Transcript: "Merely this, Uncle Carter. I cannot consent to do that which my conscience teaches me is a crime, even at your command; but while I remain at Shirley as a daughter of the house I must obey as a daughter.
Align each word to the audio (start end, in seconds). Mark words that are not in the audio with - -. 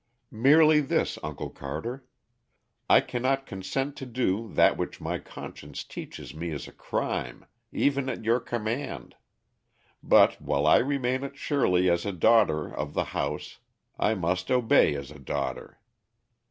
"Merely 0.33 0.81
this, 0.81 1.19
Uncle 1.21 1.51
Carter. 1.51 2.07
I 2.89 3.01
cannot 3.01 3.45
consent 3.45 3.95
to 3.97 4.07
do 4.07 4.51
that 4.55 4.75
which 4.75 4.99
my 4.99 5.19
conscience 5.19 5.83
teaches 5.83 6.33
me 6.33 6.49
is 6.49 6.67
a 6.67 6.71
crime, 6.71 7.45
even 7.71 8.09
at 8.09 8.25
your 8.25 8.39
command; 8.39 9.13
but 10.01 10.41
while 10.41 10.65
I 10.65 10.77
remain 10.77 11.23
at 11.23 11.37
Shirley 11.37 11.87
as 11.87 12.03
a 12.03 12.11
daughter 12.11 12.65
of 12.67 12.95
the 12.95 13.03
house 13.13 13.59
I 13.99 14.15
must 14.15 14.49
obey 14.49 14.95
as 14.95 15.11
a 15.11 15.19
daughter. 15.19 15.79